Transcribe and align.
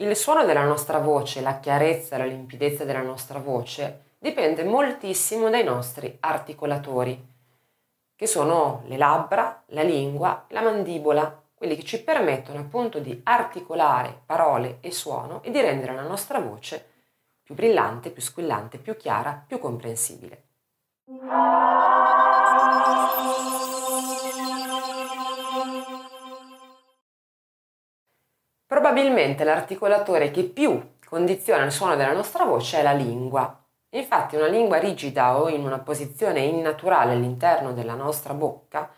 il 0.00 0.14
suono 0.14 0.44
della 0.44 0.64
nostra 0.64 0.98
voce, 0.98 1.40
la 1.40 1.58
chiarezza, 1.58 2.18
la 2.18 2.24
limpidezza 2.24 2.84
della 2.84 3.02
nostra 3.02 3.40
voce 3.40 4.14
dipende 4.18 4.62
moltissimo 4.62 5.50
dai 5.50 5.64
nostri 5.64 6.16
articolatori, 6.20 7.26
che 8.14 8.26
sono 8.26 8.82
le 8.86 8.96
labbra, 8.96 9.62
la 9.68 9.82
lingua, 9.82 10.44
la 10.50 10.60
mandibola, 10.60 11.42
quelli 11.54 11.74
che 11.74 11.82
ci 11.82 12.02
permettono 12.02 12.60
appunto 12.60 13.00
di 13.00 13.20
articolare 13.24 14.22
parole 14.24 14.78
e 14.80 14.92
suono 14.92 15.42
e 15.42 15.50
di 15.50 15.60
rendere 15.60 15.94
la 15.94 16.02
nostra 16.02 16.38
voce 16.38 16.86
più 17.42 17.54
brillante, 17.54 18.10
più 18.10 18.22
squillante, 18.22 18.78
più 18.78 18.96
chiara, 18.96 19.42
più 19.46 19.58
comprensibile. 19.58 20.42
Probabilmente 28.68 29.44
l'articolatore 29.44 30.30
che 30.30 30.44
più 30.44 30.96
condiziona 31.06 31.64
il 31.64 31.72
suono 31.72 31.96
della 31.96 32.12
nostra 32.12 32.44
voce 32.44 32.80
è 32.80 32.82
la 32.82 32.92
lingua. 32.92 33.64
Infatti 33.92 34.36
una 34.36 34.46
lingua 34.46 34.76
rigida 34.76 35.40
o 35.40 35.48
in 35.48 35.64
una 35.64 35.78
posizione 35.78 36.40
innaturale 36.40 37.12
all'interno 37.14 37.72
della 37.72 37.94
nostra 37.94 38.34
bocca 38.34 38.90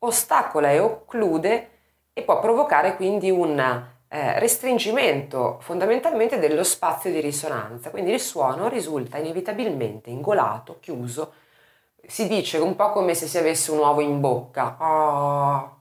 ostacola 0.00 0.70
e 0.70 0.80
occlude 0.80 1.70
e 2.12 2.22
può 2.24 2.40
provocare 2.40 2.94
quindi 2.96 3.30
un 3.30 3.58
eh, 3.58 4.38
restringimento 4.38 5.60
fondamentalmente 5.60 6.38
dello 6.38 6.62
spazio 6.62 7.10
di 7.10 7.20
risonanza, 7.20 7.88
quindi 7.88 8.12
il 8.12 8.20
suono 8.20 8.68
risulta 8.68 9.16
inevitabilmente 9.16 10.10
ingolato, 10.10 10.76
chiuso, 10.78 11.32
si 12.06 12.28
dice 12.28 12.58
un 12.58 12.76
po' 12.76 12.92
come 12.92 13.14
se 13.14 13.26
si 13.26 13.38
avesse 13.38 13.70
un 13.72 13.78
uovo 13.78 14.02
in 14.02 14.20
bocca. 14.20 14.76
Oh, 14.78 15.75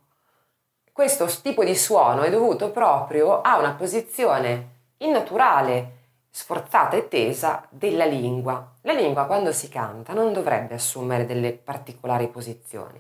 questo 0.96 1.28
tipo 1.42 1.66
di 1.66 1.76
suono 1.76 2.22
è 2.22 2.30
dovuto 2.30 2.72
proprio 2.72 3.42
a 3.42 3.58
una 3.58 3.74
posizione 3.74 4.94
innaturale, 5.00 5.92
sforzata 6.30 6.96
e 6.96 7.10
tesa 7.10 7.68
della 7.70 8.06
lingua. 8.06 8.76
La 8.84 8.94
lingua 8.94 9.26
quando 9.26 9.52
si 9.52 9.68
canta 9.68 10.14
non 10.14 10.32
dovrebbe 10.32 10.76
assumere 10.76 11.26
delle 11.26 11.52
particolari 11.52 12.30
posizioni, 12.30 12.98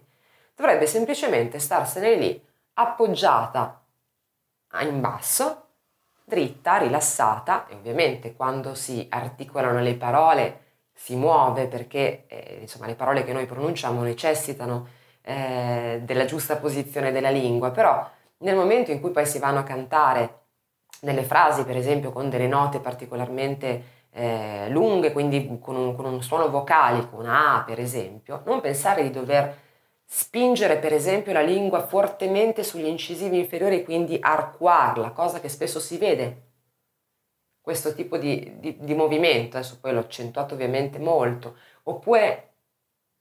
dovrebbe 0.54 0.88
semplicemente 0.88 1.58
starsene 1.58 2.16
lì 2.16 2.46
appoggiata 2.74 3.82
in 4.82 5.00
basso, 5.00 5.68
dritta, 6.22 6.76
rilassata 6.76 7.66
e 7.68 7.76
ovviamente 7.76 8.36
quando 8.36 8.76
si 8.76 9.08
articolano 9.09 9.80
le 9.80 9.96
parole 9.96 10.64
si 10.92 11.16
muove 11.16 11.68
perché 11.68 12.26
eh, 12.28 12.58
insomma 12.59 12.88
le 12.88 12.96
parole 12.96 13.24
che 13.24 13.32
noi 13.32 13.46
pronunciamo 13.46 14.02
necessitano 14.02 15.04
eh, 15.26 16.02
della 16.04 16.26
giusta 16.26 16.58
posizione 16.58 17.12
della 17.12 17.31
lingua, 17.31 17.72
però 17.72 18.08
nel 18.38 18.56
momento 18.56 18.92
in 18.92 19.02
cui 19.02 19.09
poi 19.09 19.26
si 19.26 19.40
vanno 19.40 19.59
a 19.59 19.64
cantare 19.64 20.42
delle 21.02 21.23
frasi, 21.23 21.64
per 21.64 21.76
esempio 21.76 22.12
con 22.12 22.30
delle 22.30 22.48
note 22.48 22.80
particolarmente 22.80 23.94
eh, 24.12 24.70
lunghe, 24.70 25.12
quindi 25.12 25.58
con 25.59 25.76
un, 25.76 25.96
con 25.96 26.06
un 26.06 26.22
suono 26.22 26.50
vocalico, 26.50 27.18
una 27.18 27.56
A 27.56 27.64
per 27.64 27.80
esempio, 27.80 28.42
non 28.46 28.62
pensare 28.62 29.02
di 29.02 29.09
dover 29.09 29.64
spingere 30.06 30.78
per 30.78 30.94
esempio 30.94 31.34
la 31.34 31.42
lingua 31.42 31.88
fortemente 31.88 32.64
sugli 32.64 32.86
incisivi 32.86 33.40
inferiori 33.40 33.84
quindi 33.84 34.18
arcuarla, 34.22 35.09
cosa 35.09 35.40
che 35.40 35.50
spesso 35.50 35.80
si 35.80 35.98
vede. 35.98 36.44
Questo 37.62 37.96
tipo 37.96 38.18
di, 38.18 38.58
di, 38.59 38.78
di 38.80 38.94
movimento, 38.94 39.58
adesso 39.58 39.80
poi 39.81 39.92
l'ho 39.92 40.02
accentuato 40.02 40.53
ovviamente 40.53 41.00
molto, 41.00 41.58
oppure 41.84 42.55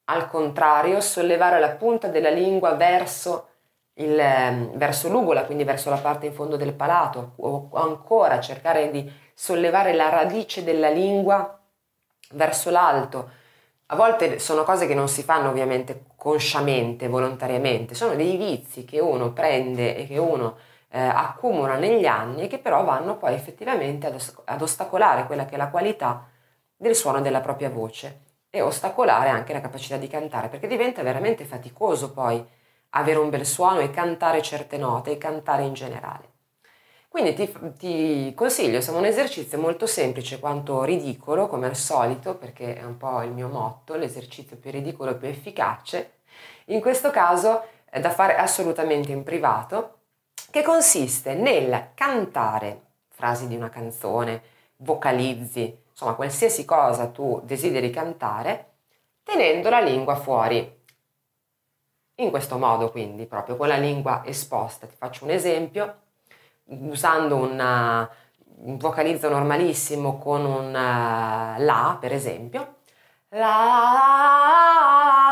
al 0.06 0.28
contrario, 0.28 1.00
sollevare 1.00 1.58
la 1.60 1.70
punta 1.70 2.08
della 2.08 2.30
lingua 2.30 2.74
verso, 2.74 3.48
il, 3.94 4.19
ehm, 4.19 4.77
verso 4.77 5.08
l'ugola, 5.08 5.44
quindi 5.44 5.64
verso 5.64 5.91
la 5.91 5.97
parte 5.97 6.27
in 6.27 6.33
fondo 6.34 6.56
del 6.56 6.74
palato, 6.74 7.33
o 7.36 7.70
ancora 7.72 8.41
cercare 8.41 8.91
di 8.91 9.10
sollevare 9.32 9.94
la 9.94 10.08
radice 10.10 10.62
della 10.64 10.91
lingua 10.91 11.58
verso 12.32 12.70
l'alto. 12.70 13.42
A 13.86 13.97
volte 13.97 14.38
sono 14.38 14.64
cose 14.64 14.86
che 14.86 14.94
non 14.94 15.08
si 15.08 15.22
fanno 15.22 15.50
ovviamente 15.50 16.04
consciamente, 16.16 17.09
volontariamente, 17.09 17.94
sono 17.94 18.15
dei 18.15 18.36
vizi 18.36 18.84
che 18.84 19.00
uno 19.00 19.32
prende 19.32 19.97
e 19.97 20.06
che 20.06 20.19
uno 20.19 20.56
eh, 20.88 21.00
accumula 21.00 21.76
negli 21.76 22.06
anni 22.06 22.42
e 22.42 22.47
che 22.48 22.59
però 22.59 22.84
vanno 22.84 23.16
poi 23.16 23.34
effettivamente 23.34 24.06
ad, 24.06 24.21
ad 24.44 24.62
ostacolare 24.62 25.26
quella 25.26 25.44
che 25.44 25.54
è 25.54 25.59
la 25.59 25.69
qualità 25.69 26.28
del 26.76 26.94
suono 26.94 27.21
della 27.21 27.41
propria 27.41 27.71
voce 27.71 28.25
e 28.54 28.60
ostacolare 28.60 29.31
anche 29.31 29.53
la 29.53 29.60
capacità 29.60 29.97
di 29.97 30.06
cantare, 30.06 30.47
perché 30.47 30.69
diventa 30.69 31.03
veramente 31.03 31.44
faticoso 31.44 32.12
poi 32.12 32.41
avere 32.91 33.19
un 33.19 33.28
bel 33.28 33.44
suono 33.44 33.81
e 33.81 33.91
cantare 33.91 34.42
certe 34.42 34.76
note 34.76 35.10
e 35.10 35.19
cantare 35.19 35.65
in 35.65 35.72
generale. 35.72 36.28
Quindi 37.09 37.34
ti, 37.34 37.53
ti 37.76 38.32
consiglio, 38.37 38.76
insomma, 38.76 38.98
un 38.98 39.06
esercizio 39.06 39.59
molto 39.59 39.88
semplice 39.88 40.38
quanto 40.38 40.84
ridicolo, 40.84 41.48
come 41.48 41.66
al 41.66 41.75
solito, 41.75 42.37
perché 42.37 42.76
è 42.76 42.84
un 42.84 42.97
po' 42.97 43.22
il 43.22 43.32
mio 43.32 43.48
motto, 43.48 43.97
l'esercizio 43.97 44.56
più 44.56 44.71
ridicolo 44.71 45.10
e 45.10 45.15
più 45.16 45.26
efficace. 45.26 46.19
In 46.66 46.81
questo 46.81 47.10
caso 47.10 47.65
è 47.91 47.98
da 47.98 48.10
fare 48.10 48.36
assolutamente 48.36 49.10
in 49.10 49.25
privato, 49.25 49.98
che 50.53 50.62
consiste 50.62 51.34
nel 51.34 51.88
cantare 51.94 52.82
frasi 53.09 53.48
di 53.48 53.56
una 53.56 53.69
canzone, 53.69 54.42
vocalizzi, 54.76 55.82
insomma 55.94 56.15
qualsiasi 56.15 56.65
cosa 56.65 57.06
tu 57.06 57.41
desideri 57.44 57.91
cantare, 57.91 58.72
tenendo 59.22 59.71
la 59.71 59.78
lingua 59.81 60.16
fuori. 60.16 60.82
In 62.16 62.31
questo 62.31 62.59
modo 62.59 62.91
quindi, 62.91 63.27
proprio 63.27 63.56
con 63.56 63.69
la 63.69 63.77
lingua 63.77 64.22
esposta. 64.25 64.87
Ti 64.87 64.97
faccio 64.97 65.25
un 65.25 65.31
esempio, 65.31 66.03
usando 66.65 67.37
una, 67.37 68.09
un 68.59 68.77
vocalizzo 68.77 69.28
normalissimo 69.28 70.19
con 70.19 70.44
un 70.44 70.69
uh, 70.69 71.62
la, 71.62 71.97
per 72.00 72.12
esempio. 72.12 72.77
La 73.31 73.47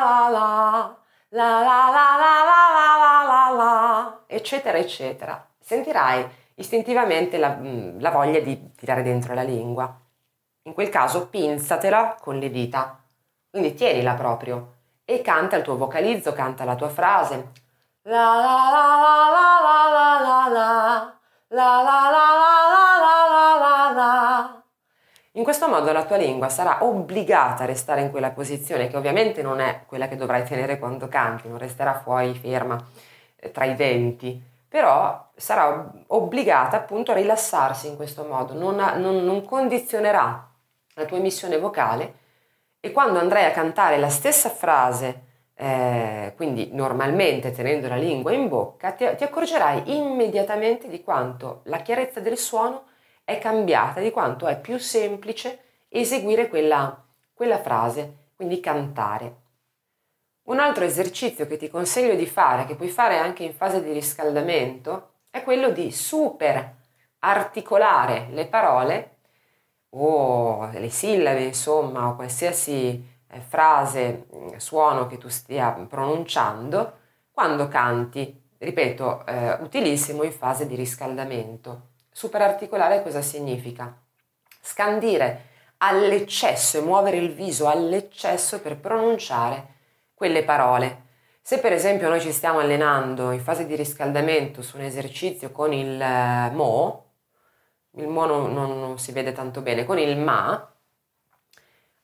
la 0.01 0.28
la 0.31 0.97
la 1.28 1.61
la 1.61 1.91
la 1.91 2.17
la 2.19 2.37
la 2.45 2.97
la 2.97 3.25
la 3.27 3.56
la 3.56 4.25
eccetera 4.27 4.78
eccetera. 4.78 5.49
Sentirai 5.61 6.27
istintivamente 6.56 7.39
la, 7.39 7.56
la 7.99 8.11
voglia 8.11 8.41
di 8.41 8.72
tirare 8.75 9.03
dentro 9.03 9.34
la 9.34 9.43
lingua 9.43 10.02
in 10.65 10.75
quel 10.75 10.89
caso 10.89 11.28
pinzatela 11.28 12.17
con 12.21 12.39
le 12.39 12.50
dita, 12.50 13.00
quindi 13.50 13.75
tienila 13.75 14.15
proprio 14.15 14.75
e 15.05 15.21
canta 15.21 15.56
il 15.56 15.62
tuo 15.62 15.77
vocalizzo, 15.77 16.33
canta 16.33 16.65
la 16.65 16.77
tua 16.77 16.89
frase. 16.89 17.50
La 18.03 18.34
la 18.34 18.71
la 18.71 18.87
la 18.97 19.31
la 19.31 19.91
la 19.91 20.49
la 20.49 21.03
la 21.49 21.83
la 21.83 22.11
la 22.11 22.11
la 22.11 22.47
la 22.99 23.28
la 23.28 23.59
la 23.59 23.93
la 23.95 24.62
In 25.33 25.43
questo 25.43 25.69
modo 25.69 25.93
la 25.93 26.05
tua 26.05 26.17
lingua 26.17 26.49
sarà 26.49 26.84
obbligata 26.84 27.65
a 27.65 27.67
restare 27.67 28.01
in 28.03 28.11
quella 28.11 28.31
posizione 28.31 28.89
che 28.89 28.97
ovviamente 28.97 29.43
non 29.43 29.61
è 29.61 29.83
quella 29.87 30.09
che 30.09 30.17
dovrai 30.17 30.45
tenere 30.45 30.78
quando 30.78 31.09
canti, 31.09 31.49
non 31.49 31.59
resterà 31.59 31.95
fuori 32.01 32.34
ferma 32.34 32.78
tra 33.53 33.65
i 33.65 33.75
denti, 33.75 34.41
però 34.69 35.31
sarà 35.34 35.91
obbligata 36.06 36.77
appunto 36.77 37.11
a 37.11 37.15
rilassarsi 37.15 37.89
in 37.89 37.97
questo 37.97 38.25
modo, 38.25 38.55
non, 38.55 38.77
non, 38.77 39.25
non 39.25 39.45
condizionerà 39.45 40.52
la 40.94 41.04
tua 41.04 41.19
emissione 41.19 41.58
vocale 41.58 42.20
e 42.80 42.91
quando 42.91 43.19
andrai 43.19 43.44
a 43.44 43.53
cantare 43.53 43.97
la 43.97 44.08
stessa 44.08 44.50
frase, 44.50 45.22
eh, 45.54 46.32
quindi 46.34 46.70
normalmente 46.72 47.53
tenendo 47.53 47.88
la 47.88 47.97
lingua 47.97 48.32
in 48.32 48.48
bocca, 48.48 48.91
ti, 48.92 49.06
ti 49.16 49.22
accorgerai 49.22 49.97
immediatamente 49.97 50.88
di 50.88 51.03
quanto 51.03 51.60
la 51.64 51.78
chiarezza 51.78 52.20
del 52.20 52.36
suono 52.36 52.86
è 53.25 53.38
cambiata, 53.38 54.00
di 54.00 54.10
quanto 54.10 54.48
è 54.48 54.58
più 54.58 54.78
semplice 54.78 55.60
eseguire 55.88 56.48
quella, 56.48 57.04
quella 57.32 57.60
frase, 57.60 58.30
quindi 58.34 58.59
cantare. 58.59 59.36
Un 60.44 60.59
altro 60.59 60.82
esercizio 60.84 61.47
che 61.47 61.56
ti 61.56 61.70
consiglio 61.70 62.16
di 62.16 62.26
fare, 62.26 62.64
che 62.64 62.74
puoi 62.74 62.88
fare 62.88 63.16
anche 63.16 63.44
in 63.44 63.54
fase 63.54 63.80
di 63.80 63.92
riscaldamento, 63.92 65.10
è 65.30 65.44
quello 65.44 65.70
di 65.70 65.92
super 65.92 66.74
articolare 67.20 68.26
le 68.30 68.47
parole 68.47 69.11
o 69.94 70.68
le 70.72 70.91
sillabe, 70.91 71.42
insomma, 71.44 72.09
o 72.09 72.15
qualsiasi 72.15 73.04
eh, 73.28 73.41
frase, 73.41 74.27
mm, 74.34 74.56
suono 74.56 75.06
che 75.06 75.18
tu 75.18 75.28
stia 75.28 75.71
pronunciando 75.89 76.98
quando 77.33 77.68
canti. 77.68 78.41
Ripeto, 78.59 79.27
eh, 79.27 79.53
utilissimo 79.60 80.22
in 80.22 80.33
fase 80.33 80.66
di 80.66 80.77
riscaldamento. 80.77 81.91
Super 82.10 82.42
articolare 82.42 83.03
cosa 83.03 83.22
significa? 83.22 83.97
Scandire 84.60 85.50
all'eccesso 85.78 86.78
e 86.78 86.83
muovere 86.83 87.16
il 87.16 87.33
viso 87.34 87.68
all'eccesso 87.68 88.60
per 88.60 88.78
pronunciare 88.78 89.66
quelle 90.15 90.45
parole. 90.45 91.10
Se 91.42 91.59
per 91.59 91.72
esempio 91.72 92.09
noi 92.09 92.21
ci 92.21 92.30
stiamo 92.30 92.60
allenando 92.60 93.33
in 93.33 93.41
fase 93.41 93.66
di 93.66 93.74
riscaldamento 93.74 94.62
su 94.62 94.77
un 94.77 94.84
esercizio 94.84 95.50
con 95.50 95.72
il 95.72 96.00
eh, 96.00 96.50
mo, 96.53 97.11
il 97.97 98.09
mo 98.09 98.24
non, 98.24 98.53
non, 98.53 98.78
non 98.80 98.98
si 98.98 99.12
vede 99.12 99.33
tanto 99.33 99.60
bene, 99.60 99.84
con 99.84 99.98
il 99.98 100.16
ma, 100.16 100.72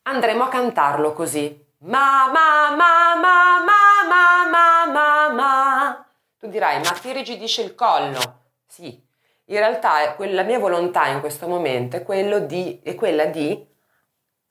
andremo 0.02 0.44
a 0.44 0.48
cantarlo 0.48 1.12
così. 1.12 1.66
Ma, 1.80 2.30
ma, 2.32 2.74
ma, 2.74 3.14
ma, 3.14 3.64
ma, 3.64 4.08
ma, 4.08 4.50
ma, 4.50 4.92
ma, 4.92 5.32
ma. 5.32 6.06
Tu 6.38 6.48
dirai, 6.48 6.80
ma 6.80 6.90
ti 6.90 7.12
rigidisce 7.12 7.62
il 7.62 7.74
collo? 7.74 8.18
Sì. 8.66 9.06
In 9.50 9.58
realtà 9.58 10.14
la 10.18 10.42
mia 10.42 10.58
volontà 10.58 11.06
in 11.06 11.20
questo 11.20 11.48
momento 11.48 11.96
è, 11.96 12.46
di, 12.46 12.80
è 12.82 12.94
quella 12.94 13.24
di 13.24 13.66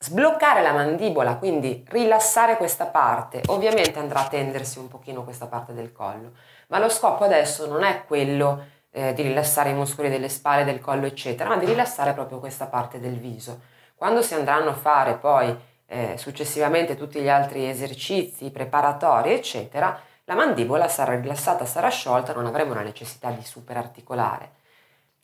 sbloccare 0.00 0.62
la 0.62 0.72
mandibola, 0.72 1.36
quindi 1.36 1.84
rilassare 1.88 2.56
questa 2.56 2.86
parte. 2.86 3.42
Ovviamente 3.46 3.98
andrà 3.98 4.20
a 4.20 4.28
tendersi 4.28 4.78
un 4.78 4.88
pochino 4.88 5.22
questa 5.22 5.46
parte 5.46 5.72
del 5.72 5.92
collo, 5.92 6.32
ma 6.68 6.78
lo 6.78 6.88
scopo 6.88 7.24
adesso 7.24 7.66
non 7.66 7.84
è 7.84 8.04
quello 8.06 8.76
eh, 8.90 9.12
di 9.12 9.22
rilassare 9.22 9.70
i 9.70 9.74
muscoli 9.74 10.08
delle 10.08 10.28
spalle, 10.28 10.64
del 10.64 10.80
collo, 10.80 11.06
eccetera, 11.06 11.48
ma 11.48 11.56
di 11.56 11.66
rilassare 11.66 12.12
proprio 12.12 12.38
questa 12.38 12.66
parte 12.66 13.00
del 13.00 13.18
viso. 13.18 13.60
Quando 13.94 14.22
si 14.22 14.34
andranno 14.34 14.70
a 14.70 14.74
fare 14.74 15.14
poi 15.14 15.56
eh, 15.86 16.16
successivamente 16.16 16.96
tutti 16.96 17.20
gli 17.20 17.28
altri 17.28 17.68
esercizi 17.68 18.50
preparatori, 18.50 19.32
eccetera, 19.32 19.98
la 20.24 20.34
mandibola 20.34 20.88
sarà 20.88 21.18
rilassata, 21.18 21.64
sarà 21.64 21.88
sciolta, 21.88 22.34
non 22.34 22.46
avremo 22.46 22.74
la 22.74 22.82
necessità 22.82 23.30
di 23.30 23.42
superarticolare. 23.42 24.56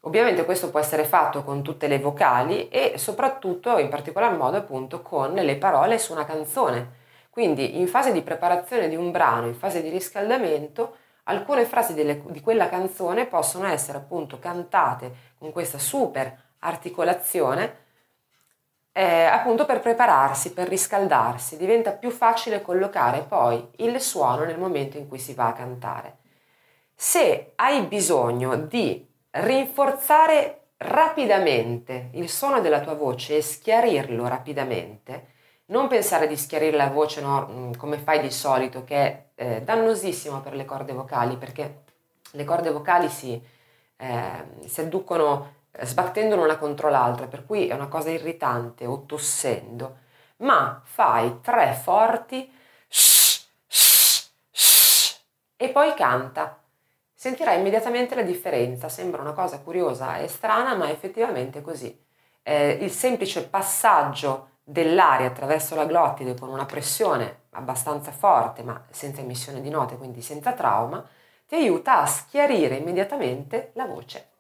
Ovviamente 0.06 0.44
questo 0.44 0.70
può 0.70 0.81
essere 0.81 1.05
fatto 1.05 1.44
con 1.44 1.62
tutte 1.62 1.88
le 1.88 1.99
vocali 1.99 2.69
e 2.69 2.94
soprattutto 2.96 3.78
in 3.78 3.88
particolar 3.88 4.37
modo 4.37 4.56
appunto 4.56 5.00
con 5.00 5.32
le 5.32 5.56
parole 5.56 5.99
su 5.99 6.12
una 6.12 6.25
canzone. 6.25 7.02
Quindi 7.31 7.78
in 7.78 7.88
fase 7.88 8.12
di 8.12 8.22
preparazione 8.22 8.88
di 8.88 8.96
un 8.96 9.10
brano, 9.10 9.46
in 9.46 9.55
fase 9.55 9.82
di 9.82 9.88
riscaldamento, 9.88 10.96
alcune 11.25 11.65
frasi 11.65 11.94
delle, 11.94 12.23
di 12.29 12.41
quella 12.41 12.69
canzone 12.69 13.26
possono 13.26 13.67
essere 13.67 13.99
appunto 13.99 14.38
cantate 14.38 15.32
con 15.38 15.53
questa 15.53 15.79
super 15.79 16.37
articolazione 16.61 17.82
eh, 18.97 19.25
appunto 19.25 19.67
per 19.67 19.81
prepararsi, 19.81 20.53
per 20.53 20.69
riscaldarsi, 20.69 21.56
diventa 21.56 21.91
più 21.91 22.11
facile 22.11 22.62
collocare 22.62 23.23
poi 23.23 23.69
il 23.79 24.00
suono 24.00 24.44
nel 24.44 24.56
momento 24.56 24.97
in 24.99 25.09
cui 25.09 25.19
si 25.19 25.35
va 25.35 25.49
a 25.49 25.53
cantare. 25.53 26.19
Se 26.94 27.55
hai 27.56 27.82
bisogno 27.87 28.56
di 28.56 29.05
rinforzare 29.31 30.69
rapidamente 30.77 32.11
il 32.12 32.29
suono 32.29 32.61
della 32.61 32.81
tua 32.81 32.94
voce 32.94 33.38
e 33.38 33.43
schiarirlo 33.43 34.29
rapidamente, 34.29 35.32
non 35.66 35.88
pensare 35.88 36.26
di 36.26 36.37
schiarire 36.37 36.76
la 36.76 36.88
voce 36.88 37.20
no, 37.20 37.49
mm, 37.50 37.72
come 37.75 37.99
fai 37.99 38.20
di 38.20 38.31
solito, 38.31 38.84
che 38.84 38.96
è 38.96 39.25
eh, 39.34 39.62
dannosissimo 39.62 40.40
per 40.40 40.55
le 40.55 40.64
corde 40.64 40.93
vocali, 40.93 41.37
perché 41.37 41.84
le 42.32 42.44
corde 42.44 42.70
vocali 42.70 43.08
si, 43.08 43.40
eh, 43.96 44.44
si 44.66 44.81
adducono 44.81 45.55
eh, 45.72 45.87
sbattendo 45.87 46.37
l'una 46.37 46.58
contro 46.58 46.90
l'altra, 46.90 47.26
per 47.26 47.46
cui 47.46 47.69
è 47.69 47.75
una 47.75 47.88
cosa 47.88 48.11
irritante 48.11 48.87
o 48.87 49.05
tossendo, 49.06 49.99
ma 50.38 50.81
fai 50.84 51.40
tre 51.40 51.72
forti 51.72 52.52
shh, 52.88 53.46
e 55.56 55.69
poi 55.70 55.94
canta 55.94 56.58
sentirai 57.25 57.58
immediatamente 57.58 58.14
la 58.14 58.22
differenza. 58.22 58.90
Sembra 58.90 59.22
una 59.22 59.32
cosa 59.32 59.60
curiosa 59.60 60.19
e 60.19 60.28
strana, 60.28 60.75
ma 60.75 60.90
effettivamente 60.90 61.60
è 61.60 61.62
così. 61.62 61.99
Eh, 62.43 62.72
il 62.82 62.90
semplice 62.90 63.46
passaggio 63.46 64.50
dell'aria 64.64 65.26
attraverso 65.26 65.75
la 65.75 65.84
glottide 65.84 66.34
con 66.34 66.49
una 66.49 66.64
pressione 66.64 67.43
abbastanza 67.50 68.11
forte, 68.11 68.62
ma 68.62 68.84
senza 68.90 69.20
emissione 69.20 69.61
di 69.61 69.69
note, 69.69 69.96
quindi 69.96 70.22
senza 70.22 70.52
trauma, 70.55 71.06
ti 71.46 71.55
aiuta 71.55 72.00
a 72.00 72.06
schiarire 72.06 72.76
immediatamente 72.76 73.70
la 73.75 73.87
voce. 73.87 74.33